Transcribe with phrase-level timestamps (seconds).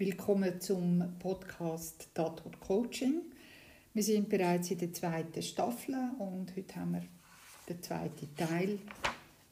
[0.00, 3.20] Willkommen zum Podcast Tatort Coaching.
[3.92, 7.02] Wir sind bereits in der zweiten Staffel und heute haben wir
[7.68, 8.78] den zweiten Teil.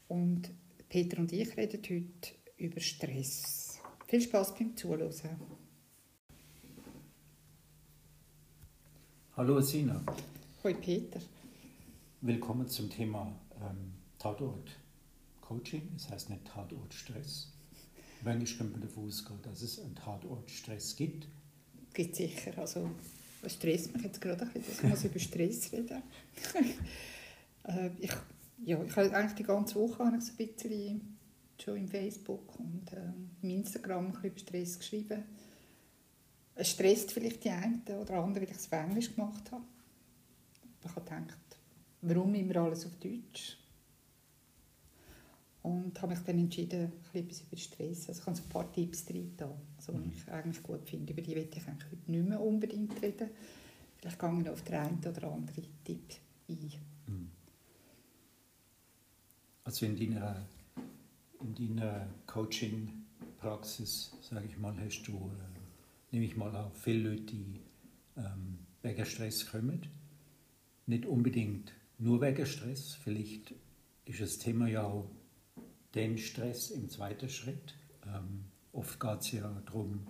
[0.06, 0.48] Und
[0.88, 3.80] Peter und ich reden heute über Stress.
[4.06, 5.10] Viel Spaß beim Zuhören.
[9.36, 10.00] Hallo Sina.
[10.62, 11.18] Hallo Peter.
[12.20, 14.78] Willkommen zum Thema ähm, Tatort
[15.40, 15.90] Coaching.
[15.96, 17.55] Es das heißt nicht Tatort Stress.
[18.24, 21.28] Könnte man davon ausgehen, dass es einen Tatort Stress gibt.
[21.94, 22.52] Gibt sicher.
[22.58, 22.90] Also,
[23.42, 26.02] was stresst mich gerade ein bisschen, dass ich muss über Stress reden
[27.64, 28.10] äh, ich,
[28.64, 31.18] ja, ich habe eigentlich die ganze Woche habe ich ein bisschen
[31.60, 33.12] schon im Facebook und äh,
[33.42, 35.24] im Instagram ein bisschen über Stress geschrieben.
[36.54, 39.64] Es stresst vielleicht die einen oder anderen, weil ich es auf Englisch gemacht habe.
[40.82, 41.58] Ich habe gedacht,
[42.02, 43.58] warum immer alles auf Deutsch?
[45.66, 48.08] Und habe mich dann entschieden, etwas über Stress.
[48.08, 49.32] Also ich habe so ein paar Tipps drin,
[49.76, 50.12] also, die mhm.
[50.14, 51.12] ich eigentlich gut finde.
[51.12, 53.30] Über die werde ich eigentlich heute nicht mehr unbedingt reden.
[53.96, 56.14] Vielleicht gehe ich auf den einen oder anderen Tipp
[56.48, 56.72] ein.
[57.08, 57.30] Mhm.
[59.64, 60.46] Also in deiner,
[61.40, 67.22] in deiner Coaching-Praxis, sage ich mal, hast du, äh, nehme ich mal auf, viele Leute,
[67.24, 67.60] die
[68.16, 69.84] ähm, wegen Stress kommen.
[70.86, 73.52] Nicht unbedingt nur wegen Stress, vielleicht
[74.04, 75.10] ist das Thema ja auch
[75.96, 77.74] den Stress im zweiten Schritt.
[78.06, 80.06] Ähm, oft geht es ja darum,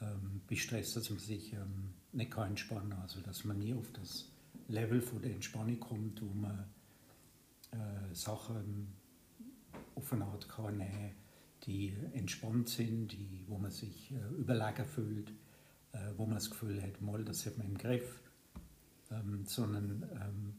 [0.00, 3.74] ähm, bei Stress, dass man sich ähm, nicht kann entspannen kann, also dass man nie
[3.74, 4.30] auf das
[4.68, 6.64] Level von der Entspannung kommt, wo man
[7.72, 8.88] äh, Sachen
[9.94, 11.14] auf eine Art kann nehmen
[11.64, 15.30] die entspannt sind, die, wo man sich äh, überlegen fühlt,
[15.92, 18.20] äh, wo man das Gefühl hat, mal, das hat man im Griff,
[19.10, 20.54] ähm, sondern ähm,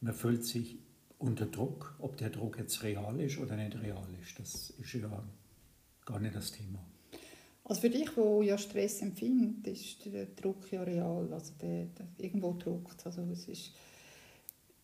[0.00, 0.78] man fühlt sich
[1.24, 1.96] unter Druck.
[1.98, 5.24] Ob der Druck jetzt real ist oder nicht real ist, das ist ja
[6.04, 6.84] gar nicht das Thema.
[7.64, 11.32] Also für dich, wo ja Stress empfindet, ist der Druck ja real.
[11.32, 13.04] Also der, der irgendwo druckt.
[13.06, 13.72] Also es ist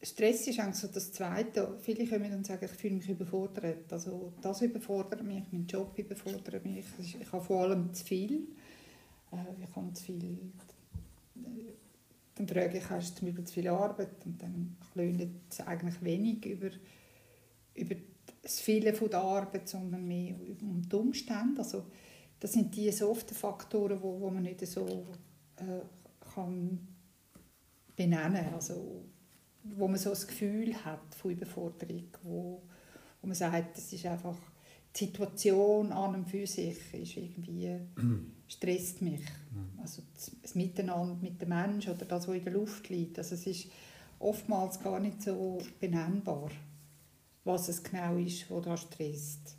[0.03, 1.76] Stress ist eigentlich so das Zweite.
[1.82, 3.93] Viele können dann sagen, ich fühle mich überfordert.
[3.93, 6.87] Also das überfordert mich, mein Job überfordert mich.
[6.98, 8.48] Ich habe vor allem zu viel.
[9.31, 10.38] Äh, ich habe zu viel
[12.40, 14.24] dann frage ich, hast du zum zu viel Arbeit?
[14.24, 16.70] Und dann klönt es eigentlich wenig über,
[17.74, 17.94] über
[18.42, 21.60] das Viele von der Arbeit, sondern mehr um die Umstände.
[21.60, 21.84] Also,
[22.38, 25.06] das sind die soften Faktoren, wo, wo man nicht so
[25.56, 25.80] äh,
[26.34, 26.88] kann
[27.94, 28.54] benennen kann.
[28.54, 29.04] Also,
[29.62, 32.62] wo man so das Gefühl hat von Überforderung, wo,
[33.20, 34.38] wo man sagt, das ist einfach
[34.94, 37.76] die Situation an und für sich ist irgendwie,
[38.48, 39.20] stresst mich.
[39.20, 39.80] Mhm.
[39.80, 40.02] Also
[40.42, 43.18] das Miteinander mit dem Menschen oder das, was in der Luft liegt.
[43.18, 43.68] Also es ist
[44.18, 46.50] oftmals gar nicht so benennbar,
[47.44, 49.56] was es genau ist, was da stresst.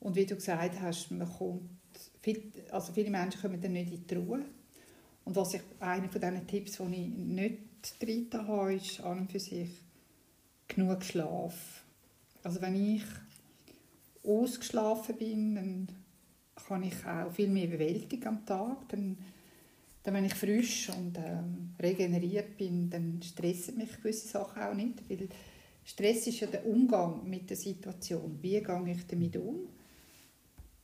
[0.00, 1.70] Und wie du gesagt hast, man kommt,
[2.20, 4.44] viel, also viele Menschen kommen dann nicht in die Ruhe.
[5.24, 7.58] Und was ich, einer von diesen Tipps, die ich nicht
[8.00, 9.70] drin habe, ist an und für sich
[10.68, 11.82] genug Schlaf.
[12.42, 13.02] Also wenn ich
[14.26, 15.88] ausgeschlafen bin, dann
[16.66, 18.88] kann ich auch viel mehr bewältigen am Tag.
[18.88, 19.18] Dann,
[20.02, 25.08] dann wenn ich frisch und ähm, regeneriert bin, dann stressen mich gewisse Sachen auch nicht,
[25.08, 25.28] weil
[25.84, 28.38] Stress ist ja der Umgang mit der Situation.
[28.42, 29.68] Wie gehe ich damit um?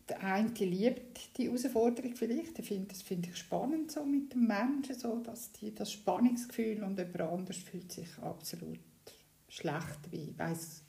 [0.08, 4.46] Der eine liebt die Herausforderung vielleicht, der findet, das finde ich spannend so mit dem
[4.46, 8.78] Menschen, so, dass die, das Spannungsgefühl und jemand anders fühlt sich absolut
[9.48, 10.82] schlecht, wie weiß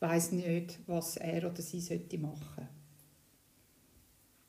[0.00, 2.68] weiß nicht, was er oder sie sollte machen.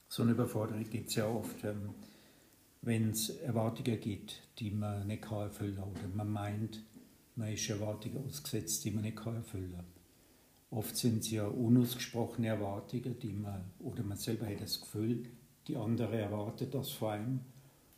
[0.09, 1.94] So eine Überforderung gibt es ja oft, ähm,
[2.81, 6.84] wenn es Erwartungen gibt, die man nicht kann erfüllen kann oder man meint,
[7.35, 9.85] man ist Erwartungen ausgesetzt, die man nicht kann erfüllen kann.
[10.69, 15.24] Oft sind es ja unausgesprochene Erwartungen, die man, oder man selber hat das Gefühl,
[15.68, 17.40] die andere erwartet das von einem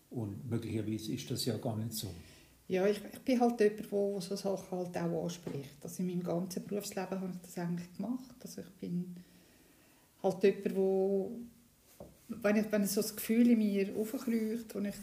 [0.10, 2.14] und möglicherweise ist das ja gar nicht so.
[2.70, 5.76] Ja, ich, ich bin halt jemand, der so Sachen halt auch anspricht.
[5.82, 8.36] Also in meinem ganzen Berufsleben habe ich das eigentlich gemacht.
[8.42, 9.16] Also ich bin
[10.22, 11.32] halt jemand, wo
[12.28, 14.96] wenn ich wenn so das Gefühl in mir aufkreucht und ich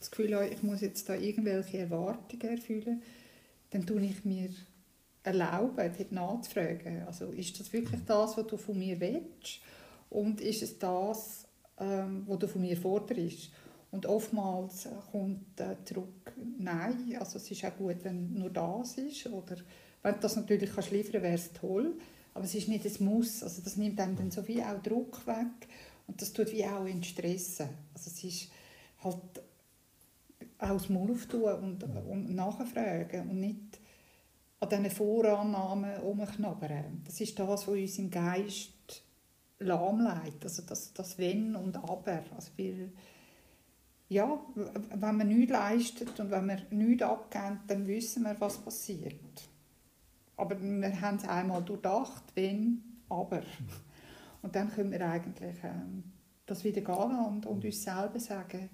[0.00, 3.00] das Gefühl habe, ich muss jetzt da irgendwelche Erwartungen erfüllen,
[3.70, 4.50] dann tue ich mir
[5.22, 7.02] erlauben, dort nachzufragen.
[7.06, 8.06] Also ist das wirklich mhm.
[8.06, 9.60] das, was du von mir willst?
[10.10, 11.46] Und ist es das,
[11.78, 13.50] ähm, was du von mir forderst?
[13.94, 19.28] Und oftmals kommt äh, zurück, nein, also es ist auch gut, wenn nur das ist.
[19.28, 19.54] Oder
[20.02, 21.94] wenn du das natürlich kannst liefern wäre es toll.
[22.34, 23.44] Aber es ist nicht ein Muss.
[23.44, 25.68] Also das nimmt einem dann so viel auch Druck weg.
[26.08, 27.68] Und das tut wie auch entstressen.
[27.94, 28.50] Also es ist
[29.04, 29.42] halt
[30.58, 33.78] auch das Maul auftun und, und nachfragen und nicht
[34.58, 37.02] an diesen Vorannahmen rumknabbern.
[37.04, 39.04] Das ist das, was uns im Geist
[39.60, 40.42] lahmlegt.
[40.42, 42.24] Also das, das Wenn und Aber.
[42.34, 42.90] Also weil,
[44.14, 49.48] ja, wenn man nichts leistet und wenn man nichts abgibt, dann wissen wir, was passiert.
[50.36, 53.42] Aber wir haben es einmal durchdacht, wenn, aber.
[54.42, 56.04] Und dann können wir eigentlich ähm,
[56.46, 58.68] das wieder gehen und, und uns selber sagen,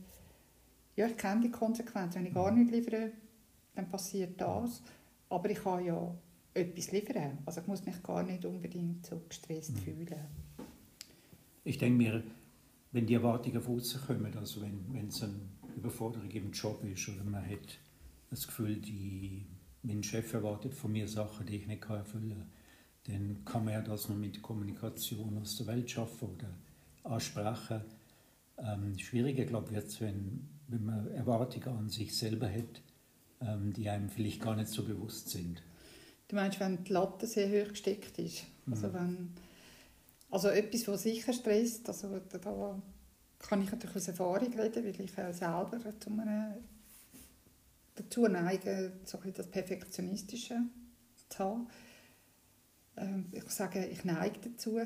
[0.96, 2.14] ja, ich kenne die Konsequenz.
[2.14, 3.12] Wenn ich gar nicht liefere,
[3.74, 4.82] dann passiert das.
[5.28, 6.14] Aber ich kann ja
[6.52, 7.38] etwas liefern.
[7.46, 9.78] Also ich muss mich gar nicht unbedingt so gestresst mhm.
[9.78, 10.26] fühlen.
[11.64, 12.22] Ich denke mir,
[12.92, 15.34] wenn die Erwartungen von außen kommen, also wenn, wenn es eine
[15.76, 17.78] Überforderung im Job ist oder man hat
[18.30, 19.46] das Gefühl, die,
[19.82, 22.50] mein Chef erwartet von mir Sachen, die ich nicht erfüllen kann,
[23.04, 27.82] dann kann man ja das nur mit Kommunikation aus der Welt schaffen oder ansprechen.
[28.58, 32.82] Ähm, schwieriger, glaube ich, wird es, wenn, wenn man Erwartungen an sich selber hat,
[33.40, 35.62] ähm, die einem vielleicht gar nicht so bewusst sind.
[36.28, 38.44] Du meinst, wenn die Latte sehr hoch gesteckt ist?
[38.70, 38.94] Also mhm.
[38.94, 39.30] wenn
[40.30, 42.80] also etwas, was sicher stresst, also da
[43.38, 46.54] kann ich natürlich aus Erfahrung reden, weil ich selber zu einem,
[47.94, 50.56] dazu neige, so ein das Perfektionistische
[51.28, 51.68] zu haben.
[52.96, 54.78] Ähm, ich sage, ich neige dazu.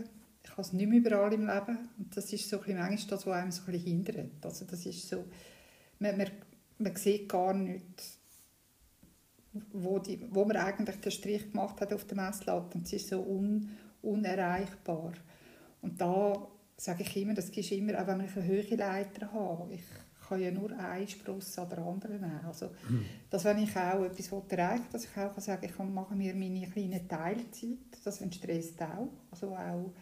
[0.43, 1.89] Ich habe es nicht mehr überall im Leben.
[1.99, 4.45] Und das ist so ein manchmal das, was einem so ein bisschen hindert.
[4.45, 5.25] Also das ist so,
[5.99, 6.31] man, man,
[6.79, 8.19] man sieht gar nicht,
[9.73, 12.79] wo, die, wo man eigentlich den Strich gemacht hat auf der Messlatte.
[12.79, 13.71] Und es ist so un,
[14.03, 15.15] unerreichbar.
[15.85, 16.49] Und da
[16.79, 19.83] sage ich immer, das ist immer, auch wenn ich eine höhere Leiter habe, ich
[20.27, 22.41] kann ja nur einen Spross an der anderen nehmen.
[22.47, 23.05] Also, mhm.
[23.29, 26.67] dass wenn ich auch etwas erreichen dass ich auch sagen kann, ich mache mir meine
[26.71, 29.11] kleine Teilzeit, das entstresst auch.
[29.31, 29.93] Also auch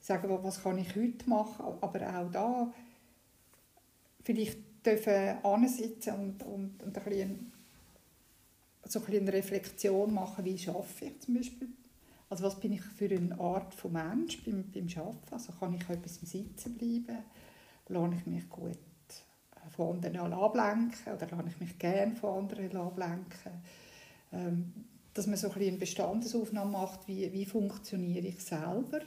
[0.00, 2.72] sagen, was kann ich heute machen, aber auch da
[4.24, 7.52] vielleicht dürfen ansitzen und, und, und ein bisschen,
[8.86, 11.68] so ein bisschen eine Reflexion machen, wie schaffe ich zum Beispiel
[12.30, 15.32] also was bin ich für eine Art von Mensch beim, beim Arbeiten?
[15.32, 17.24] Also kann ich etwas im Sitzen bleiben?
[17.88, 22.76] Lasse ich mich gut äh, von anderen ablenken oder lasse ich mich gerne von anderen
[22.76, 23.52] ablenken?
[24.32, 24.72] Ähm,
[25.14, 29.00] dass man so ein eine Bestandesaufnahme macht, wie, wie funktioniere ich selber?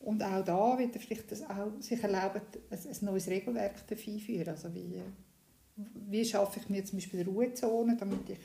[0.00, 4.48] Und auch da wird vielleicht das auch sich erlauben, ein, ein neues Regelwerk dafür einführen.
[4.48, 5.00] Also wie,
[6.10, 8.40] wie schaffe ich mir zum Beispiel Ruhezonen, damit ich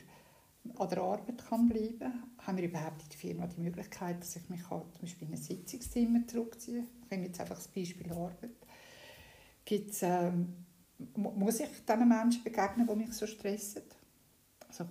[0.76, 2.22] an der Arbeit kann bleiben kann.
[2.38, 5.40] Haben wir überhaupt in der Firma die Möglichkeit, dass ich mich zum Beispiel in ein
[5.40, 6.84] Sitzungszimmer zurückziehe?
[7.04, 8.56] Ich nehme jetzt einfach das Beispiel Arbeit.
[9.64, 10.54] Gibt's, ähm,
[11.14, 13.82] muss ich diesen Menschen begegnen, die mich so stressen?
[14.68, 14.86] Also,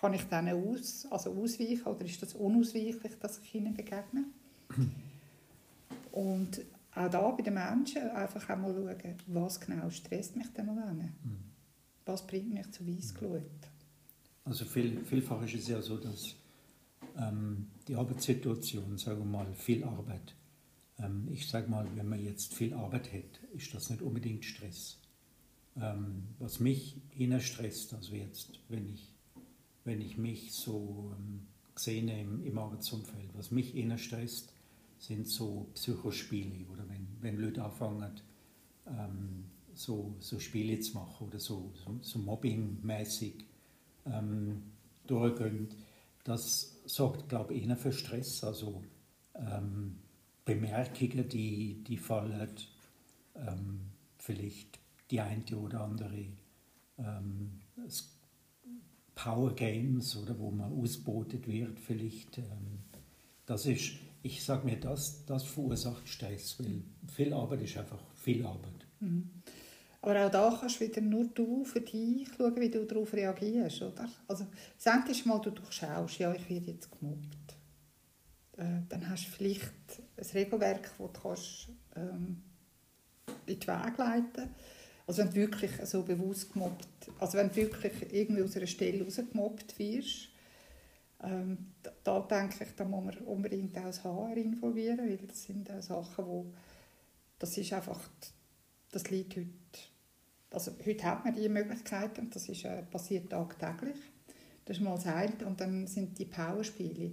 [0.00, 4.24] kann ich denen aus, also ausweichen oder ist das unausweichlich, dass ich ihnen begegne?
[6.12, 6.60] Und
[6.94, 11.38] auch da bei den Menschen einfach einmal schauen, was genau stresst mich denn an mhm.
[12.04, 13.42] Was bringt mich zu Weissglut?
[14.44, 16.34] Also viel, vielfach ist es ja so, dass
[17.16, 20.34] ähm, die Arbeitssituation, sagen wir mal, viel Arbeit,
[20.98, 24.98] ähm, ich sage mal, wenn man jetzt viel Arbeit hat, ist das nicht unbedingt Stress.
[25.76, 29.14] Ähm, was mich eher stresst, also jetzt, wenn ich,
[29.84, 31.46] wenn ich mich so ähm,
[31.76, 34.52] sehe im, im Arbeitsumfeld, was mich eher stresst,
[34.98, 38.20] sind so Psychospiele oder wenn, wenn Leute anfangen,
[38.86, 39.44] ähm,
[39.74, 43.46] so, so Spiele zu machen oder so, so, so mobbingmäßig
[44.06, 44.62] ähm,
[45.06, 45.68] durchgehen.
[46.24, 48.44] Das sorgt, glaube ich, eher für Stress.
[48.44, 48.82] Also
[49.34, 49.98] ähm,
[50.44, 52.48] Bemerkungen, die, die fallen,
[53.34, 53.80] ähm,
[54.18, 54.78] vielleicht
[55.10, 56.24] die eine oder andere
[56.98, 57.60] ähm,
[59.14, 62.38] Power Games oder wo man ausbotet wird, vielleicht.
[62.38, 62.78] Ähm,
[63.46, 68.46] das ist, ich sage mir, das, das verursacht Stress, weil viel Arbeit ist einfach viel
[68.46, 68.86] Arbeit.
[69.00, 69.30] Mhm.
[70.02, 73.82] Aber auch da kannst wieder nur du für dich schauen, wie du darauf reagierst.
[73.82, 74.08] Oder?
[74.26, 77.56] Also, das erste Mal, du durchschaust, ja, ich werde jetzt gemobbt.
[78.56, 79.72] Äh, dann hast du vielleicht
[80.16, 82.42] ein Regelwerk, das du kannst, ähm,
[83.46, 84.50] in die Wege leiten
[85.06, 89.04] Also wenn du wirklich so bewusst gemobbt, also wenn du wirklich irgendwie aus einer Stelle
[89.04, 90.28] rausgemobbt wirst,
[91.22, 95.44] ähm, da, da, denke ich, da muss man unbedingt auch das HR involvieren, weil das
[95.44, 96.52] sind auch Sachen, wo
[97.38, 98.00] das ist einfach,
[98.90, 99.48] das liegt heute
[100.52, 103.96] also heute hat man diese Möglichkeit und das ist, äh, passiert tagtäglich.
[104.64, 105.46] Das ist mal das eine.
[105.46, 107.12] Und dann sind die Powerspiele.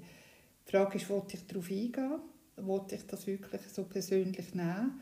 [0.67, 2.19] Die Frage ist, wollte ich darauf eingehen?
[2.57, 5.01] Wollte ich das wirklich so persönlich nehmen?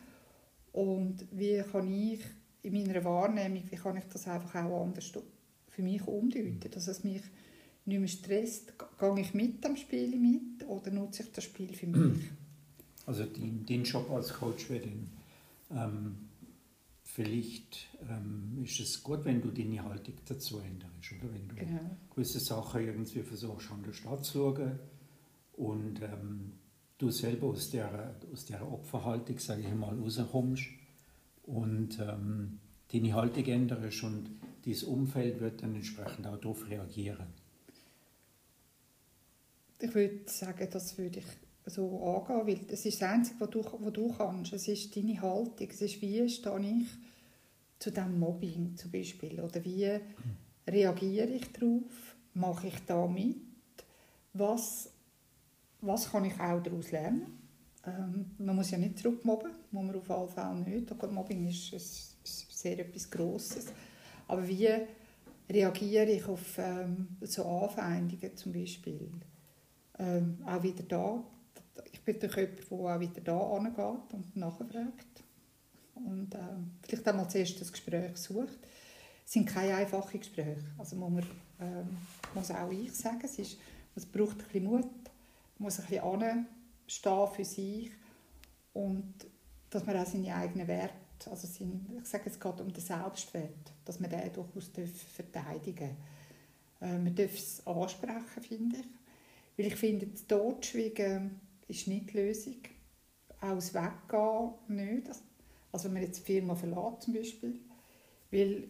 [0.71, 2.21] Und wie kann ich
[2.61, 5.11] in meiner Wahrnehmung, wie kann ich das einfach auch anders
[5.69, 7.21] für mich umdeuten, dass es mich
[7.85, 8.73] nicht mehr stresst?
[8.99, 12.29] Gehe ich mit am Spiel mit oder nutze ich das Spiel für mich?
[13.05, 14.89] Also dein, Job als Coach wäre
[15.71, 16.17] ähm,
[17.17, 21.97] vielleicht ähm, ist es gut, wenn du deine Haltung dazu änderst, oder wenn du genau.
[22.13, 24.77] gewisse Sachen irgendwie versuchst, anders anzuschauen
[25.53, 26.53] und ähm,
[26.99, 30.67] du selber aus der, aus der Opferhaltung, sage ich mal, rauskommst
[31.47, 32.59] und ähm,
[32.93, 34.29] deine Haltung änderst und
[34.63, 37.33] dieses Umfeld wird dann entsprechend auch darauf reagieren.
[39.79, 41.25] Ich würde sagen, das würde ich
[41.69, 44.53] so angehen, weil das ist das Einzige, was du, was du kannst.
[44.53, 46.87] Es ist deine Haltung, es ist, wie stehe ich
[47.79, 49.99] zu diesem Mobbing zum Beispiel oder wie
[50.67, 53.37] reagiere ich darauf, mache ich da mit,
[54.33, 54.89] was,
[55.81, 57.37] was kann ich auch daraus lernen.
[57.85, 61.11] Ähm, man muss ja nicht zurückmobben, muss man auf jeden Fall nicht.
[61.11, 63.67] Mobbing ist, ist, ist sehr etwas Grosses.
[64.27, 64.69] Aber wie
[65.49, 69.09] reagiere ich auf ähm, so Anfeindungen zum Beispiel?
[69.99, 71.23] Ähm, auch wieder da.
[71.91, 75.23] Ich bin durch jemand, der auch wieder da angeht und nachfragt.
[75.95, 76.39] Und äh,
[76.83, 78.59] vielleicht einmal zuerst das Gespräch sucht.
[79.25, 80.63] Es sind keine einfachen Gespräche.
[80.77, 81.23] Also muss, man,
[81.59, 81.83] äh,
[82.33, 83.57] muss auch ich sagen, es, ist,
[83.95, 84.83] es braucht ein bisschen Mut.
[84.83, 87.91] Man muss ein bisschen anstehen für sich
[88.73, 89.13] und
[89.69, 90.93] dass man auch seine eigenen Werte,
[91.29, 94.71] also sein, ich sage, es geht um den Selbstwert, dass man den durchaus
[95.13, 95.97] verteidigen
[96.79, 96.89] darf.
[96.89, 98.85] Äh, man darf es ansprechen, finde ich.
[99.57, 102.57] Weil ich finde, das Totschweigen ist nicht die Lösung.
[103.41, 105.09] Auch das Weggehen nicht.
[105.71, 107.59] Also wenn man jetzt die Firma verlässt zum Beispiel.
[108.31, 108.69] Weil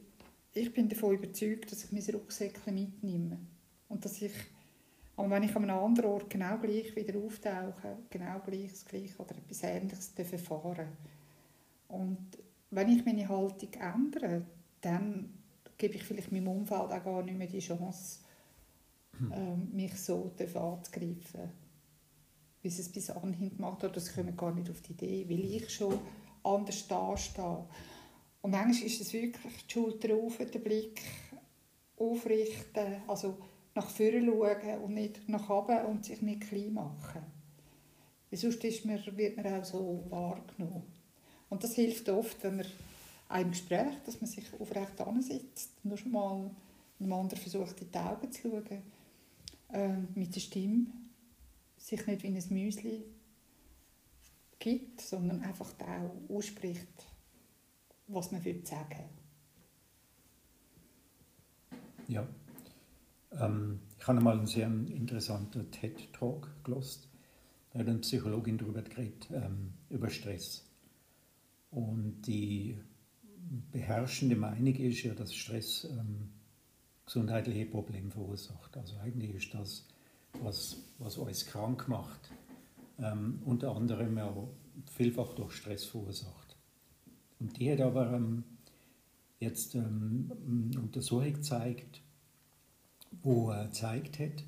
[0.54, 3.38] ich bin davon überzeugt, dass ich mein Rucksäckchen mitnehme.
[3.90, 4.34] Und dass ich,
[5.16, 9.18] aber wenn ich an einem anderen Ort genau gleich wieder auftauche, genau gleich das Gleiche
[9.18, 10.90] oder etwas Ähnliches erfahren
[11.88, 12.38] Und
[12.72, 14.46] wenn ich meine Haltung ändere,
[14.82, 15.34] dann
[15.78, 18.20] gebe ich vielleicht meinem Umfeld auch gar nicht mehr die Chance,
[19.32, 21.50] ähm, mich so anzugreifen,
[22.62, 23.96] wie sie es bis anhin gemacht hat.
[23.96, 26.00] Das kommen gar nicht auf die Idee, weil ich schon
[26.44, 27.66] anders dastehe.
[28.42, 31.02] Und manchmal ist es wirklich die Schulter auf, den Blick
[31.98, 33.38] aufrichten, also
[33.76, 37.22] nach vorne schauen und nicht nach oben und sich nicht klein machen.
[38.30, 40.84] Weil sonst ist man, wird man auch so wahrgenommen.
[41.50, 42.66] Und das hilft oft, wenn man
[43.30, 46.50] einem Gespräch, dass man sich aufrecht ansitzt, nur schon mal
[47.00, 48.82] einem anderen versucht, in die Augen zu schauen
[49.72, 50.88] äh, mit der Stimme
[51.88, 53.06] sich nicht wie ein Müsli
[54.60, 56.88] gibt, sondern einfach auch ausspricht,
[58.08, 59.04] was man will sagen
[62.08, 62.28] Ja.
[63.32, 67.10] Ähm, ich habe mal einen sehr interessanten TED-Talk gelost.
[67.72, 70.66] Da hat eine Psychologin darüber geredet, ähm, über Stress.
[71.70, 72.78] Und die
[73.72, 76.30] beherrschende Meinung ist ja, dass Stress ähm,
[77.06, 78.76] gesundheitliche Probleme verursacht.
[78.78, 79.86] Also eigentlich ist das,
[80.44, 82.32] was, was uns krank macht,
[83.00, 84.50] ähm, unter anderem auch
[84.92, 86.56] vielfach durch Stress verursacht.
[87.40, 88.44] Und die hat aber ähm,
[89.40, 92.02] jetzt ähm, eine Untersuchung gezeigt,
[93.22, 94.44] wo er gezeigt hat,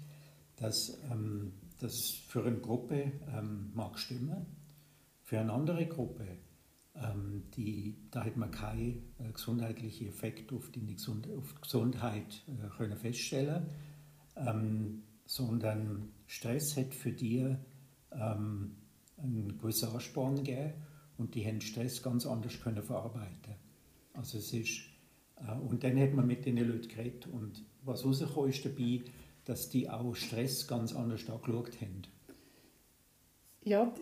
[0.57, 4.45] dass ähm, das für eine Gruppe ähm, mag stimmen,
[5.23, 6.25] für eine andere Gruppe
[6.95, 10.95] ähm, die, da hat man keinen äh, gesundheitlichen Effekt auf die,
[11.37, 13.67] auf die Gesundheit äh, können feststellen.
[14.35, 17.55] Ähm, sondern Stress hat für die
[18.11, 18.75] ähm,
[19.15, 20.73] einen gewissen Ansporn gegeben
[21.19, 23.53] und die haben Stress ganz anders können verarbeiten
[24.13, 24.81] also es ist
[25.35, 29.01] äh, und dann hat man mit den Leuten geredet und was rausgekommen ist dabei,
[29.45, 32.01] dass die auch Stress ganz anders angeschaut haben.
[33.63, 33.93] Ja,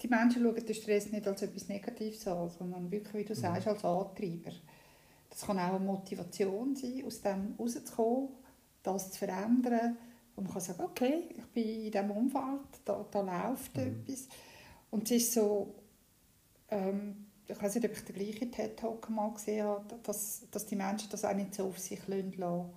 [0.00, 3.42] die Menschen schauen den Stress nicht als etwas Negatives an, sondern wirklich, wie du mhm.
[3.42, 4.52] sagst, als Antreiber.
[5.28, 8.30] Das kann auch eine Motivation sein, aus dem rauszukommen,
[8.82, 9.98] das zu verändern.
[10.36, 13.82] Und man kann sagen, okay, ich bin in diesem Umfeld, da, da läuft mhm.
[13.82, 14.28] etwas.
[14.90, 15.74] Und es ist so,
[16.70, 20.76] ähm, ich weiß nicht, ob ich den gleichen TED-Talk mal gesehen habe, dass, dass die
[20.76, 22.70] Menschen das auch nicht so auf sich lassen,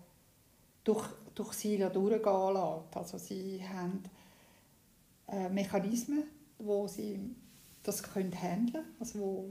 [0.83, 2.83] durch, durch sie durchgehen lassen.
[2.93, 4.03] Also sie haben
[5.27, 6.23] äh, Mechanismen,
[6.57, 7.19] wo sie
[7.83, 9.49] das können handeln also wo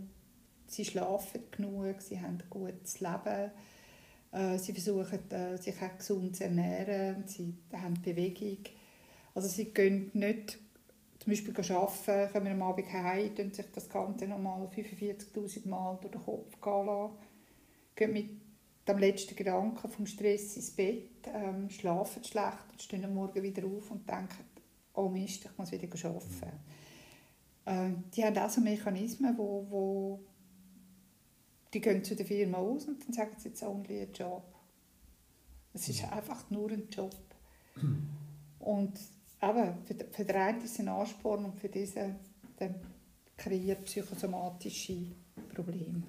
[0.67, 3.51] sie schlafen genug, sie haben ein gutes Leben,
[4.59, 8.59] sie versuchen äh, sich auch gesund zu ernähren, sie haben Bewegung.
[9.35, 10.59] Also sie gehen nicht
[11.25, 16.13] zum Beispiel arbeiten, kommen am Abend heim, und sich das Ganze nochmal 45'000 Mal durch
[16.13, 17.15] den Kopf gehen lassen,
[17.97, 18.31] gehen mit
[18.87, 23.65] dem letzten Gedanken vom Stress ins Bett, ähm, schlafen schlecht und stehen am Morgen wieder
[23.65, 24.45] auf und denken,
[24.93, 26.61] oh Mist, ich muss wieder arbeiten.
[27.65, 30.21] Äh, die haben auch so Mechanismen, wo, wo
[31.75, 34.43] die gehen zu der Firma aus und dann sagen sie, it's only a job.
[35.73, 37.15] Es ist einfach nur ein Job.
[38.61, 38.99] Und
[39.43, 42.15] eben, für, für den einen ist es ein Ansporn und für diesen
[42.57, 42.77] dann
[43.37, 45.07] kreiert psychosomatische
[45.53, 46.05] Probleme.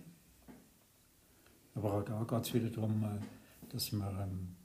[1.73, 3.19] Aber auch da geht es wieder darum, äh,
[3.73, 4.55] dass man ähm,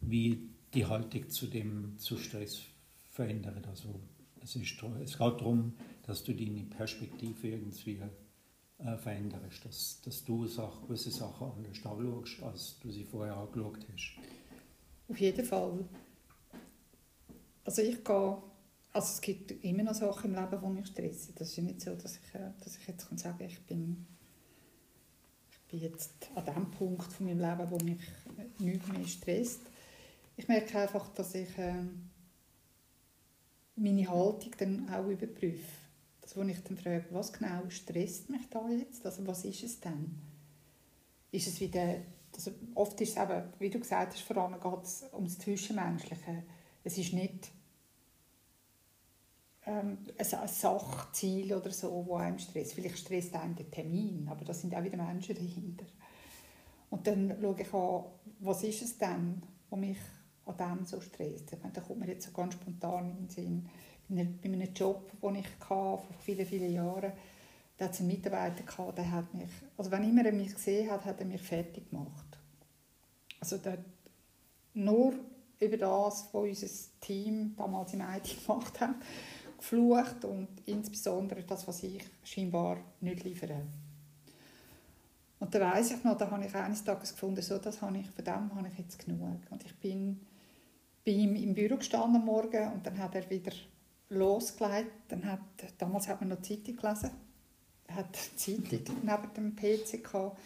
[0.00, 2.62] wie die Haltung zu dem zu Stress
[3.10, 3.66] verändert.
[3.66, 4.00] Also
[4.40, 5.74] Es, ist, es geht darum,
[6.06, 8.00] dass du deine Perspektive irgendwie
[8.84, 13.86] äh, veränderst, dass, dass du Sachen, gewisse Sachen anders anschaust, als du sie vorher angeschaut
[13.92, 14.18] hast.
[15.08, 15.84] Auf jeden Fall.
[17.64, 18.38] Also ich gehe,
[18.92, 21.34] also es gibt immer noch Sachen im Leben, die mich stressen.
[21.36, 24.06] Das ist nicht so, dass ich, äh, dass ich jetzt kann sagen ich bin,
[25.50, 28.00] ich bin jetzt an dem Punkt von meinem Leben, wo mich
[28.58, 29.60] nichts mehr stresst.
[30.36, 31.84] Ich merke einfach, dass ich äh,
[33.76, 35.79] meine Haltung dann auch überprüfe.
[36.30, 39.04] Das, wo ich dann frage, was genau stresst mich da jetzt?
[39.04, 40.16] Also was ist es denn?
[41.32, 41.96] Ist es wieder,
[42.32, 46.44] also oft ist es eben, wie du gesagt hast, vor allem geht es ums Zwischenmenschliche.
[46.84, 47.50] Es ist nicht
[49.66, 52.74] ähm, ein Sachziel oder so, wo einem stresst.
[52.74, 55.86] Vielleicht stresst einem der Termin, aber da sind auch wieder Menschen dahinter.
[56.90, 58.04] Und dann schaue ich an,
[58.38, 59.98] was ist es denn, was mich
[60.46, 61.56] an dem so stresst.
[61.72, 63.68] Da kommt mir jetzt so ganz spontan in den Sinn,
[64.10, 67.12] bei einem Job, den ich hatte, vor vielen, vielen Jahren,
[67.76, 70.90] da hat es einen Mitarbeiter gehabt, der hat mich, also wenn immer er mich gesehen
[70.90, 72.38] hat, hat er mich fertig gemacht.
[73.40, 73.78] Also der,
[74.74, 75.14] nur
[75.58, 76.66] über das, was unser
[77.00, 78.96] Team damals im IT gemacht hat,
[79.56, 83.62] geflucht und insbesondere das, was ich scheinbar nicht liefere.
[85.38, 88.10] Und da weiß ich noch, da habe ich eines Tages gefunden, so, das habe ich,
[88.10, 89.40] von dem habe ich jetzt genug.
[89.48, 90.20] Und ich bin
[91.04, 93.52] bei ihm im Büro gestanden am Morgen und dann hat er wieder
[94.10, 94.92] losgelegt.
[95.08, 95.40] Dann hat,
[95.78, 97.10] damals hat man noch Zeitung gelesen.
[97.86, 100.38] Er hat die Zeitung neben dem PC gehabt.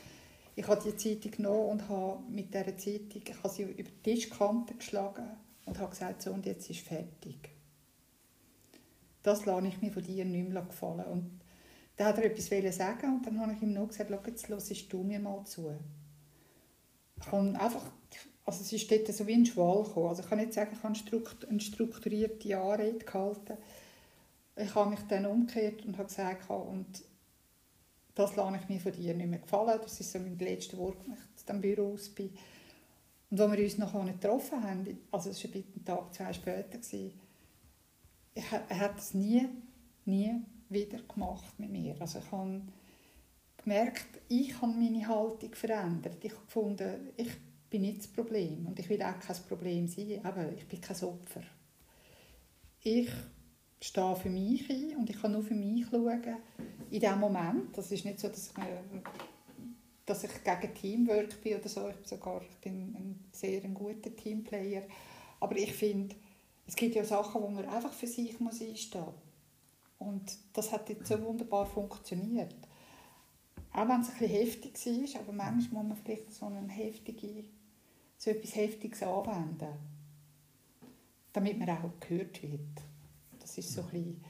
[0.56, 4.02] Ich habe die Zeitung genommen und habe mit dieser Zeitung ich habe sie über die
[4.02, 5.28] Tischkante geschlagen
[5.66, 7.54] und habe gesagt, so und jetzt ist fertig
[9.24, 11.04] das lasse ich mir von dir nicht mehr gefallen.
[11.06, 11.40] Und
[11.96, 15.02] dann hat er etwas sagen und dann habe ich ihm noch gesagt, jetzt hörst du
[15.02, 15.74] mir mal zu.
[17.16, 17.90] Ich kann einfach,
[18.44, 20.08] also es ist dort so wie ein Schwall gekommen.
[20.08, 23.56] Also ich kann nicht sagen, ich habe eine strukturierte Anrede gehalten.
[24.56, 26.86] Ich habe mich dann umgekehrt und habe gesagt, und
[28.14, 29.80] das lasse ich mir von dir nicht mehr gefallen.
[29.82, 32.30] Das ist so mein letzter Wort, als ich dem Büro aus bin.
[33.30, 37.18] Und als wir uns noch getroffen haben, also es war ein Tag, zwei später, gewesen,
[38.34, 39.48] ich, er hat es nie,
[40.04, 40.34] nie
[40.68, 41.96] wieder gemacht mit mir.
[42.00, 42.60] Also ich habe
[43.56, 46.18] gemerkt, ich habe meine Haltung verändert.
[46.22, 47.30] Ich habe gefunden, ich
[47.74, 51.02] bin nicht das Problem und ich will auch kein Problem sein, aber ich bin kein
[51.02, 51.42] Opfer.
[52.84, 53.10] Ich
[53.80, 56.36] stehe für mich ein und ich kann nur für mich schauen.
[56.92, 58.54] In diesem Moment, das ist nicht so, dass ich,
[60.06, 63.74] dass ich gegen Teamwork bin oder so, ich bin sogar ich bin ein sehr ein
[63.74, 64.84] guter Teamplayer,
[65.40, 66.14] aber ich finde,
[66.68, 69.14] es gibt ja Sachen, wo man einfach für sich muss einstehen muss.
[69.98, 72.54] Und das hat jetzt so wunderbar funktioniert.
[73.72, 77.42] Auch wenn es ein bisschen heftig war, aber manchmal muss man vielleicht so, eine heftige,
[78.16, 79.68] so etwas Heftiges anwenden,
[81.32, 82.60] damit man auch gehört wird.
[83.38, 84.24] Das ist so ein bisschen,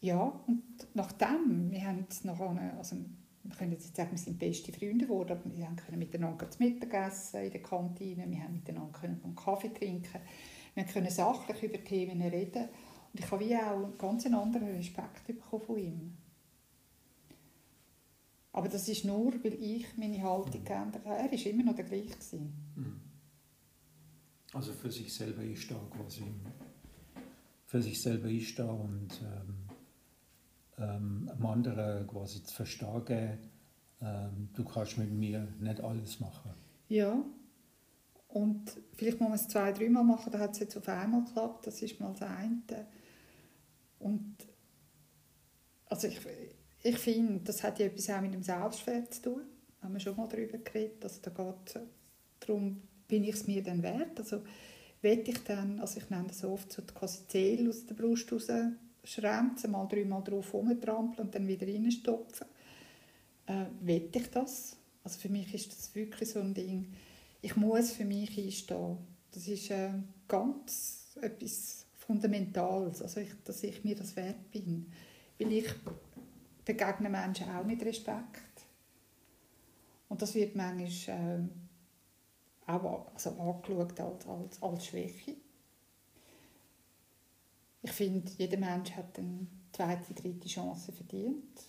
[0.00, 0.62] ja, und
[0.94, 2.96] nachdem, wir haben es nachher, also
[3.44, 6.94] wir können jetzt sagen, wir sind beste Freunde geworden, aber wir können miteinander zu Mittag
[6.94, 10.20] essen in der Kantine, wir haben miteinander einen Kaffee trinken
[10.74, 12.68] wir können sachlich über Themen reden
[13.12, 16.16] und ich habe wie auch einen ganz anderen Respekt bekommen von ihm.
[18.52, 21.16] Aber das ist nur, weil ich meine Haltung geändert habe.
[21.16, 22.16] Er war immer noch der gleiche.
[22.76, 23.00] Mhm.
[24.52, 26.24] Also für sich selber einstehen quasi.
[27.64, 29.54] Für sich selber einstehen und ähm,
[30.78, 33.38] ähm, einem anderen quasi zu verstehen,
[34.02, 36.52] ähm, du kannst mit mir nicht alles machen.
[36.88, 37.24] Ja,
[38.28, 41.66] und vielleicht muss man es zwei, dreimal machen, dann hat es jetzt auf einmal geklappt.
[41.66, 42.86] Das ist mal das eine.
[43.98, 44.36] Und
[45.86, 46.20] also ich,
[46.82, 49.42] ich finde, das hat ja etwas auch mit dem Selbstwert zu tun.
[49.80, 51.02] Da haben wir schon mal darüber geredet.
[51.02, 51.82] Also da geht es
[52.40, 54.18] darum, bin ich es mir denn wert?
[54.18, 54.42] Also
[55.00, 58.48] will ich dann, also ich nenne das oft so quasi Zähl aus der Brust raus,
[59.04, 62.46] schrämzen, mal dreimal drauf rumtrampeln und dann wieder reinstopfen.
[63.46, 64.76] Äh, will ich das?
[65.04, 66.86] Also für mich ist das wirklich so ein Ding,
[67.40, 68.98] ich muss für mich einstehen.
[69.32, 69.90] Das ist äh,
[70.28, 74.86] ganz etwas Fundamentales, also ich, dass ich mir das wert bin.
[75.38, 75.66] Weil ich
[76.64, 78.66] begegne Menschen auch mit Respekt.
[80.08, 81.48] Und das wird manchmal
[82.66, 85.36] äh, auch also angeschaut als, als, als Schwäche.
[87.82, 91.62] Ich finde, jeder Mensch hat eine zweite, dritte Chance verdient.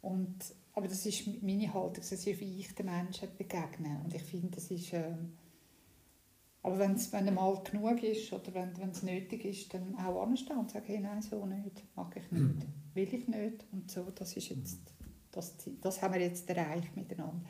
[0.00, 0.36] Und
[0.74, 4.00] aber das ist meine Haltung, ist, wie ich den Menschen begegne.
[4.04, 4.92] Und ich finde, das ist...
[4.92, 5.14] Äh,
[6.62, 10.58] aber wenn's, wenn es mal genug ist oder wenn es nötig ist, dann auch anstehen
[10.58, 12.62] und sagen, hey, nein, so nicht, mag ich nicht, mhm.
[12.94, 13.64] will ich nicht.
[13.72, 14.80] Und so, das ist jetzt...
[15.32, 17.40] Das, das haben wir jetzt erreicht miteinander.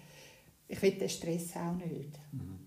[0.68, 2.18] Ich will den Stress auch nicht.
[2.30, 2.60] Mhm.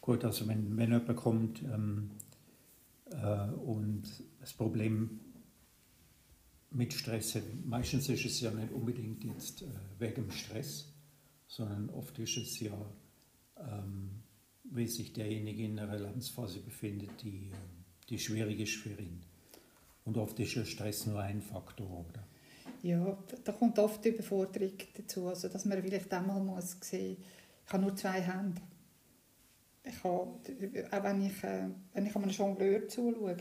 [0.00, 2.10] Gut, also wenn, wenn jemand kommt ähm,
[3.12, 4.02] äh, und
[4.40, 5.20] das Problem
[6.70, 9.66] mit Stress meistens ist es ja nicht unbedingt jetzt äh,
[9.98, 10.92] wegen Stress,
[11.46, 12.92] sondern oft ist es ja,
[13.58, 14.22] ähm,
[14.64, 17.56] wie sich derjenige in einer Lebensphase befindet, die, äh,
[18.08, 19.20] die schwierig ist für ihn.
[20.04, 22.26] Und oft ist der Stress nur ein Faktor, oder?
[22.82, 27.18] Ja, da kommt oft die Überforderung dazu, also dass man vielleicht einmal muss sehen,
[27.66, 28.62] ich habe nur zwei Hände.
[29.84, 30.38] Ich habe,
[30.90, 33.36] auch wenn ich, äh, wenn ich einem Jongleur zuschaue,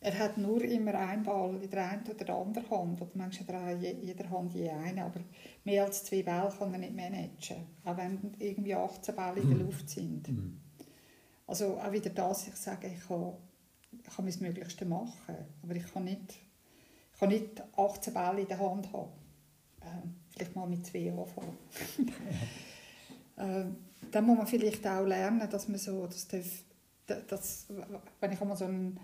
[0.00, 3.82] er hat nur immer einen Ball in der einen oder der anderen Hand, oder manchmal
[3.82, 5.20] in jeder Hand je einen, aber
[5.64, 9.58] mehr als zwei Bälle kann er nicht managen, auch wenn irgendwie 18 Bälle in der
[9.58, 9.64] mhm.
[9.64, 10.28] Luft sind.
[10.28, 10.60] Mhm.
[11.46, 13.32] Also auch wieder das, ich sage, ich kann,
[14.04, 16.34] ich kann mein Möglichste machen, aber ich kann nicht,
[17.14, 19.10] ich kann nicht 18 Bälle in der Hand haben.
[19.80, 21.56] Äh, vielleicht mal mit zwei anfangen.
[23.36, 23.64] äh,
[24.10, 26.64] dann muss man vielleicht auch lernen, dass man so, das darf,
[27.28, 27.66] das,
[28.20, 28.98] wenn ich einmal so einen,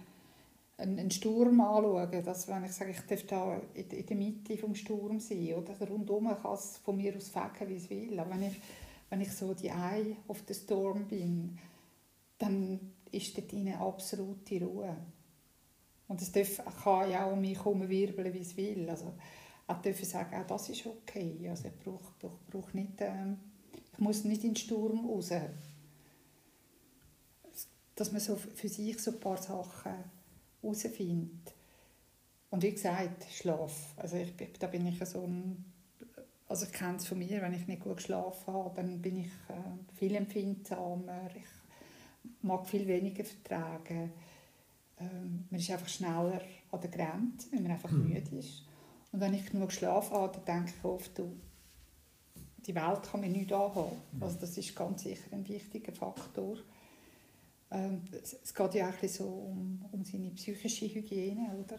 [0.83, 5.21] einen Sturm anschaue, dass wenn ich sage, ich darf da in der Mitte vom Sturm
[5.21, 8.61] sein oder rundum kann es von mir aus fegen, wie es will, aber wenn ich,
[9.11, 11.59] wenn ich so die Eye of the Storm bin,
[12.39, 14.97] dann ist dort eine absolute Ruhe.
[16.09, 18.89] Und es darf, kann ja auch um mich herum wirbeln, wie es will.
[18.91, 19.15] Also,
[19.69, 21.49] ich darf sagen, auch das ist okay.
[21.49, 22.95] Also ich brauche, brauche, brauche nicht...
[22.99, 23.39] Ähm,
[23.93, 25.31] ich muss nicht in den Sturm raus.
[27.95, 29.93] Dass man so für sich so ein paar Sachen
[30.63, 31.55] herausfindet.
[32.51, 33.95] Und wie gesagt, Schlaf.
[33.97, 35.65] Also ich, da bin ich so ein...
[36.49, 39.31] Also ich kenne es von mir, wenn ich nicht gut geschlafen habe, dann bin ich
[39.49, 41.31] äh, viel empfindsamer.
[41.35, 44.13] Ich mag viel weniger vertragen.
[45.01, 48.07] Ähm, man ist einfach schneller an der Grenze, wenn man einfach mhm.
[48.07, 48.65] müde ist.
[49.13, 51.35] Und wenn ich genug geschlafen habe, dann denke ich oft, du,
[52.67, 53.97] die Welt kann mir nicht anhaben.
[54.13, 54.23] Mhm.
[54.23, 56.59] Also das ist ganz sicher ein wichtiger Faktor.
[57.71, 61.77] Ähm, es geht ja auch so um, um seine psychische Hygiene, oder?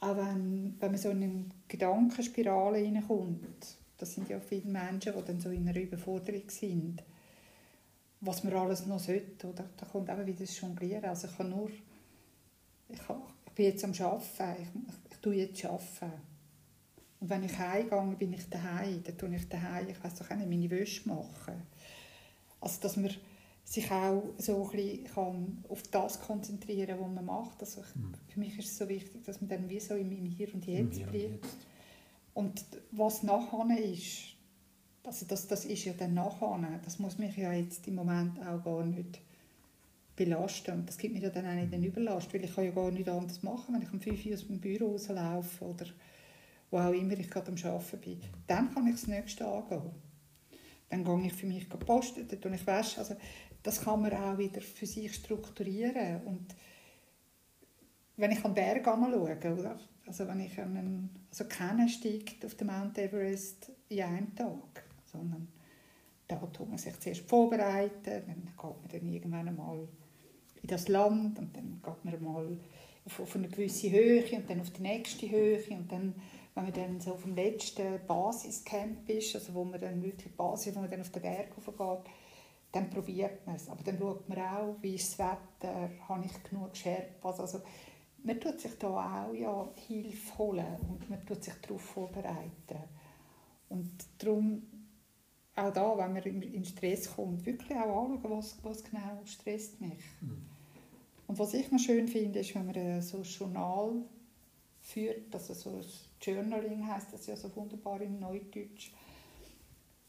[0.00, 5.24] Auch wenn, wenn man so in eine Gedankenspirale hineinkommt, das sind ja viele Menschen, die
[5.24, 7.02] dann so in einer Überforderung sind,
[8.20, 9.64] was man alles noch sollte, oder?
[9.76, 11.04] Da kommt eben wieder das Jonglieren.
[11.04, 11.68] Also ich kann nur,
[12.88, 16.12] ich, ich bin jetzt am Arbeiten, ich, ich, ich tue jetzt Arbeiten
[17.20, 19.02] und wenn ich heimgehe, bin ich daheim.
[19.02, 21.62] Dann tue ich daheim, ich weiß doch auch nicht, meine Wäsche machen.
[22.60, 23.10] Also, dass man
[23.68, 27.60] sich auch so ein bisschen kann auf das konzentrieren kann, was man macht.
[27.60, 28.14] Also ich, mhm.
[28.28, 31.06] Für mich ist es so wichtig, dass man dann wie so im, Hier und Jetzt
[31.06, 31.46] bleibt.
[32.32, 34.36] Und, und was nachher ist,
[35.04, 38.64] also das, das ist ja dann nachher, das muss mich ja jetzt im Moment auch
[38.64, 39.20] gar nicht
[40.16, 40.72] belasten.
[40.72, 42.90] Und das gibt mir ja dann auch nicht den Überlast, weil ich kann ja gar
[42.90, 45.86] nicht anders machen, wenn ich um 5 Uhr aus dem Büro rauslaufe oder
[46.70, 48.20] wo auch immer ich gerade am Arbeiten bin.
[48.46, 49.90] Dann kann ich das nächste angehen.
[50.90, 53.00] Dann gehe ich für mich posten, dann tue ich Wäsche.
[53.00, 53.14] Also,
[53.68, 56.22] das kann man auch wieder für sich strukturieren.
[56.24, 56.54] Und
[58.16, 59.78] wenn ich am Berg anschaue, oder?
[60.06, 65.48] Also wenn ich einen, also keiner steigt auf den Mount Everest in einem Tag, sondern
[66.26, 69.86] da tut man sich zuerst vorbereiten, dann geht man dann irgendwann einmal
[70.62, 72.58] in das Land und dann geht man mal
[73.04, 76.14] auf, auf eine gewisse Höhe und dann auf die nächste Höhe und dann
[76.54, 80.74] wenn man dann so auf dem letzten Basiscamp ist, also wo man dann wirklich Basis,
[80.74, 82.12] wo man dann auf den Berg hochgeht,
[82.72, 83.68] dann probiert man es.
[83.68, 87.24] Aber dann schaut man auch, wie ist das Wetter, habe ich genug Scherp.
[87.24, 87.60] Also, also
[88.22, 92.78] man tut sich da auch ja, Hilfe holen und man tut sich darauf vorbereiten.
[93.68, 94.62] Und darum
[95.54, 100.04] auch da, wenn man in Stress kommt, wirklich auch anschauen, was, was genau stresst mich.
[100.20, 100.46] Mhm.
[101.26, 104.02] Und was ich noch schön finde, ist, wenn man so ein Journal
[104.80, 105.84] führt, also so ein
[106.22, 108.92] Journaling heißt das ja so wunderbar im Neudeutsch,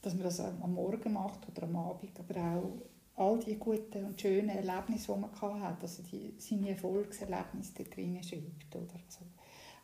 [0.02, 2.82] dass man das am Morgen macht oder am Abend, aber auch
[3.20, 8.24] all die guten und schönen Erlebnisse, die man hat, also die, seine Erfolgserlebnisse da drin
[8.24, 8.76] schreibt.
[8.76, 8.96] Oder?
[9.06, 9.26] Also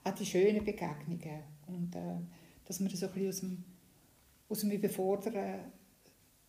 [0.05, 1.43] auch die schönen Begegnungen.
[1.67, 2.15] Und äh,
[2.63, 3.63] dass man so ein bisschen aus dem,
[4.47, 5.71] aus dem Überfordern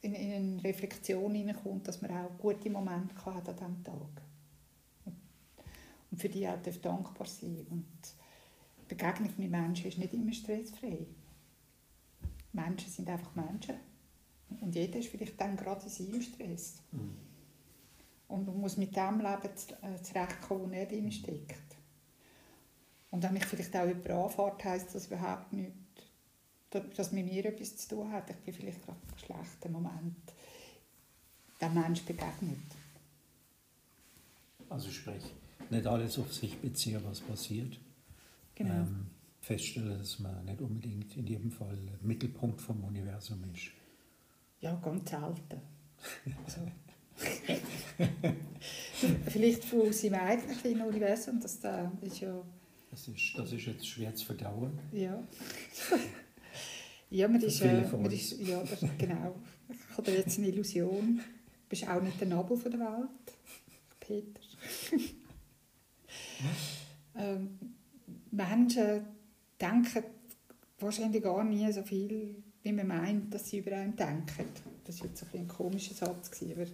[0.00, 4.22] in, in eine Reflexion hineinkommt, dass man auch gute Momente hat an diesem Tag.
[5.05, 5.16] Und,
[6.12, 7.87] und für die auch dankbar sein und
[8.87, 11.07] Begegnung mit Menschen ist nicht immer stressfrei.
[12.56, 13.76] Menschen sind einfach Menschen.
[14.60, 16.82] Und jeder ist vielleicht dann gerade in seinem Stress.
[16.92, 17.16] Mhm.
[18.28, 21.76] Und man muss mit dem Leben äh, zurechtkommen, das nicht drin steckt.
[23.10, 25.72] Und wenn mich vielleicht auch jemand anfährt, heisst das überhaupt nicht,
[26.70, 28.28] dass mit mir etwas zu tun hat.
[28.30, 30.16] Ich bin vielleicht gerade im schlechten Moment
[31.60, 32.58] der Mensch begegnet.
[34.68, 35.22] Also sprich,
[35.70, 37.78] nicht alles auf sich beziehen, was passiert,
[38.54, 38.74] genau.
[38.74, 39.06] ähm,
[39.46, 43.70] feststellen, dass man nicht unbedingt in jedem Fall Mittelpunkt vom Universum ist.
[44.61, 45.61] Ja, ganz selten.
[46.44, 46.61] Also,
[49.30, 52.42] Vielleicht von seinem eigenen kleinen Universum, das da ist ja...
[52.90, 54.78] Das ist, das ist jetzt schwer zu verdauen.
[54.92, 55.22] Ja.
[57.11, 58.40] ja, man ist, äh, man ist...
[58.40, 59.37] Ja, das, genau.
[59.68, 61.18] Ich habe jetzt eine Illusion.
[61.18, 63.09] Du bist auch nicht der Nabel der Welt,
[64.00, 64.40] Peter.
[67.16, 67.59] ähm,
[68.32, 69.15] Menschen
[69.60, 70.04] denken
[70.78, 74.46] wahrscheinlich gar nie so viel, wie man meint, dass sie über einen denken.
[74.84, 76.30] Das war jetzt ein, ein komischer Satz.
[76.42, 76.66] Aber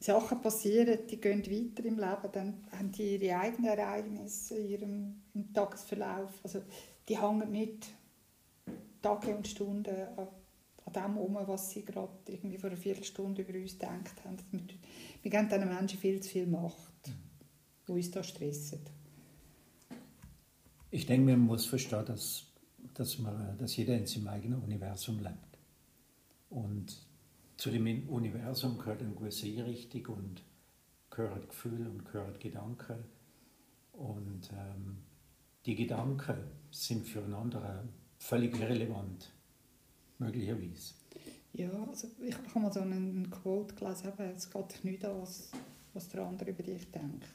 [0.00, 5.22] Sachen passieren, die gehen weiter im Leben, dann haben die ihre eigenen Ereignisse in ihrem
[5.32, 6.30] im Tagesverlauf.
[6.42, 6.62] Also
[7.08, 7.86] die hängen nicht
[9.00, 10.28] Tage und Stunden an,
[10.86, 14.36] an dem um, was sie gerade irgendwie vor einer Viertelstunde über uns gedacht haben.
[14.50, 14.60] Wir,
[15.22, 17.10] wir geben diesen Menschen viel zu viel Macht,
[17.86, 18.80] die uns da stressen.
[20.94, 22.44] Ich denke, man muss verstehen, dass,
[22.94, 25.58] dass, man, dass jeder in seinem eigenen Universum lebt.
[26.50, 26.96] Und
[27.56, 30.42] zu dem Universum gehört eine gewisse Richtung und
[31.10, 32.98] gehört Gefühl und gehört Gedanken.
[33.92, 34.98] Und ähm,
[35.66, 36.36] die Gedanken
[36.70, 39.32] sind für einen anderen völlig irrelevant,
[40.20, 40.94] möglicherweise.
[41.54, 45.50] Ja, also ich habe mal so einen Quote gelesen, es geht nicht an, was,
[45.92, 47.26] was der andere über dich denkt.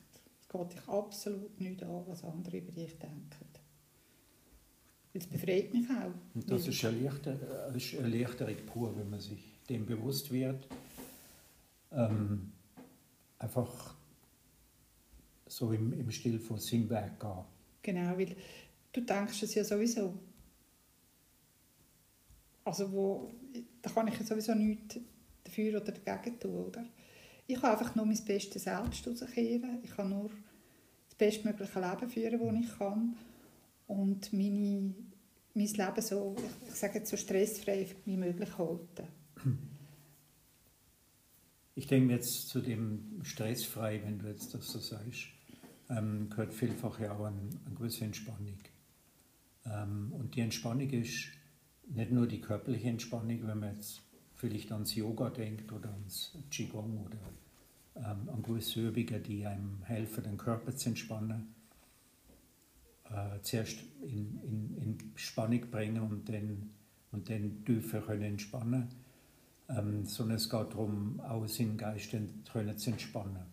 [0.50, 3.50] Es geht dich absolut nicht an, was andere über dich denken.
[5.14, 6.12] Das befreit mich auch.
[6.36, 10.68] Und das ist eine, ist Erleichterung pur, wenn man sich dem bewusst wird.
[11.92, 12.52] Ähm,
[13.40, 13.96] einfach
[15.48, 17.46] so im, im Stil von Sinnberg gehen.
[17.82, 18.36] Genau, weil
[18.94, 20.14] du denkst es ja sowieso.
[22.64, 23.32] Also wo,
[23.82, 25.00] da kann ich ja sowieso nichts
[25.44, 26.86] dafür oder dagegen tun, oder?
[27.50, 29.80] Ich kann einfach nur mein bestes Selbst rauskehren.
[29.82, 30.30] Ich kann nur
[31.08, 33.16] das bestmögliche Leben führen, das ich kann
[33.88, 34.94] und meine,
[35.56, 36.36] mein Leben so,
[36.68, 39.08] ich sage so stressfrei wie möglich halten.
[41.74, 45.30] Ich denke jetzt zu dem stressfrei, wenn du jetzt das so sagst,
[45.90, 48.60] ähm, gehört vielfach ja auch eine, eine gewisse Entspannung.
[49.66, 51.30] Ähm, und die Entspannung ist
[51.88, 54.04] nicht nur die körperliche Entspannung, wenn man jetzt
[54.40, 57.20] vielleicht ans Yoga denkt oder ans Qigong oder
[57.96, 61.54] ähm, an gewisse Übungen, die einem helfen, den Körper zu entspannen,
[63.06, 66.72] äh, zuerst in, in, in Spannung bringen und dann,
[67.12, 68.88] und dann tiefer können entspannen
[69.70, 72.12] ähm, sondern es geht darum, auch seinen Geist
[72.52, 73.46] können zu entspannen.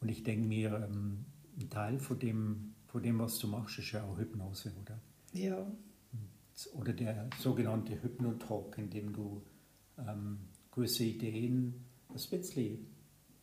[0.00, 1.24] Und ich denke mir, ähm,
[1.58, 4.98] ein Teil von dem, von dem, was du machst, ist ja auch Hypnose, oder?
[5.32, 5.66] Ja.
[6.74, 9.42] Oder der sogenannte Hypnotalk, in dem du
[10.08, 10.38] ähm,
[10.70, 11.74] gewisse Ideen
[12.08, 12.86] ein bisschen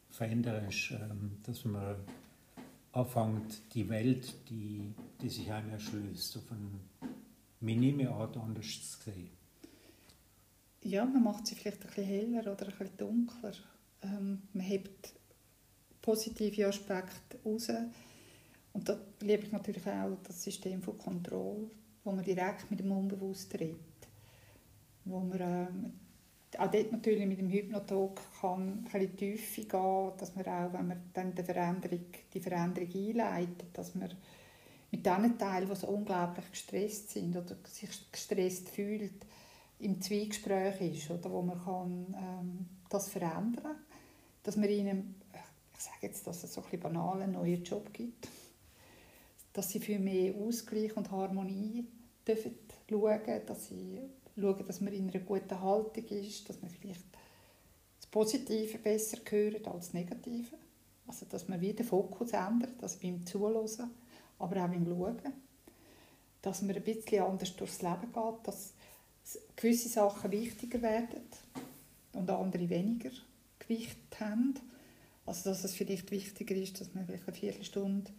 [0.09, 1.95] veränderst, ähm, dass man
[2.91, 6.79] anfängt, die Welt, die, die sich einem erschließt, auf eine
[7.59, 9.29] minime Art anders zu sehen.
[10.83, 13.53] Ja, man macht sie vielleicht ein bisschen heller oder ein bisschen dunkler.
[14.01, 15.13] Ähm, man hebt
[16.01, 17.67] positive Aspekte raus.
[18.73, 21.69] Und da liebe ich natürlich auch das System von Kontrolle,
[22.03, 23.79] wo man direkt mit dem Unbewusst redet.
[25.03, 25.93] Wo man ähm,
[26.57, 30.87] auch dort natürlich mit dem Hypnotalk kann ein bisschen Tiefe gehen, dass man auch, wenn
[30.87, 34.13] man dann die Veränderung, die Veränderung einleitet, dass man
[34.91, 39.25] mit den Teilen, die so unglaublich gestresst sind oder sich gestresst fühlt,
[39.79, 43.63] im Zwiegespräch ist, oder, wo man kann, ähm, das verändern.
[43.63, 43.75] Kann,
[44.43, 45.15] dass man ihnen,
[45.75, 48.27] ich sage jetzt, dass es so ein banal einen neuen Job gibt,
[49.53, 51.85] dass sie für mehr Ausgleich und Harmonie
[52.25, 52.55] dürfen
[52.89, 53.99] schauen, dass sie
[54.41, 57.03] schauen, dass man in einer guten Haltung ist, dass man vielleicht
[57.99, 60.55] das Positive besser hört als das Negative.
[61.07, 63.91] Also, dass man wieder den Fokus ändert, also beim Zuhören,
[64.39, 65.17] aber auch beim Schauen.
[66.41, 68.73] Dass man ein bisschen anders durchs Leben geht, dass
[69.55, 71.21] gewisse Sachen wichtiger werden
[72.13, 73.11] und andere weniger
[73.59, 74.55] Gewicht haben.
[75.25, 78.11] Also, dass es vielleicht wichtiger ist, dass man vielleicht eine Viertelstunde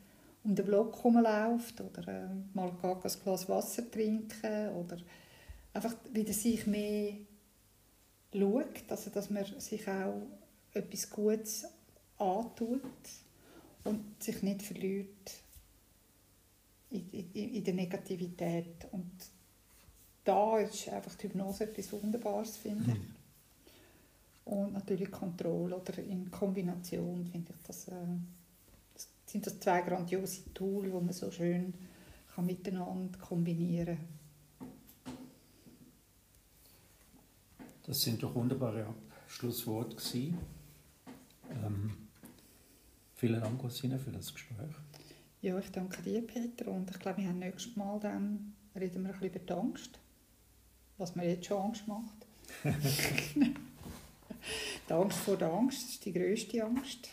[0.44, 4.98] um den Block herumläuft oder äh, mal ein Glas Wasser trinken oder
[5.72, 7.14] einfach wieder sich mehr
[8.32, 10.22] schaut, also dass man sich auch
[10.72, 11.66] etwas Gutes
[12.18, 12.82] antut
[13.84, 15.32] und sich nicht verliert
[16.90, 18.86] in, in, in der Negativität.
[18.92, 19.10] Und
[20.24, 22.98] da ist einfach die Hypnose etwas Wunderbares, finde ich.
[22.98, 23.14] Mhm.
[24.44, 27.92] Und natürlich Kontrolle oder in Kombination finde ich das, äh,
[28.94, 31.74] das sind das zwei grandiose Tools, die man so schön
[32.34, 34.17] kann miteinander kombinieren kann.
[37.88, 38.84] Das sind doch wunderbare
[39.24, 39.96] Abschlussworte
[41.50, 41.96] Ähm,
[43.14, 44.74] vielen Dank, Rosina, für das Gespräch.
[45.40, 46.70] Ja, ich danke dir, Peter.
[46.70, 49.98] Und ich glaube, wir haben nächstes Mal dann reden wir ein bisschen über die Angst,
[50.98, 52.26] was mir jetzt schon Angst macht.
[54.88, 57.10] Die Angst vor der Angst das ist die grösste Angst.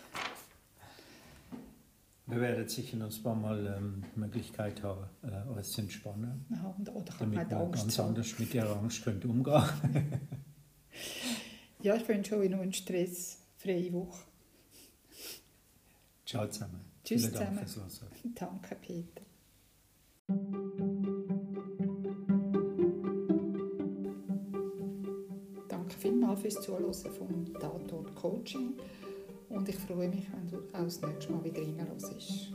[2.27, 6.45] Wir werden sicher noch ein paar Mal ähm, die Möglichkeit haben, äh, uns zu entspannen.
[6.49, 9.63] Ja, und- oder kann man Damit man ganz anders mit der Angst könnt umgehen
[11.85, 14.23] Ja, ich wünsche euch noch eine stressfreie Woche.
[16.25, 16.81] Ciao zusammen.
[17.03, 17.89] Tschüss Vielen Dank zusammen.
[17.91, 18.33] fürs Hören.
[18.33, 19.21] Danke, Peter.
[25.67, 28.73] Danke vielmals fürs Zuhören vom Tatort Coaching
[29.49, 32.51] und ich freue mich, wenn du auch das nächste Mal wieder reinhörst.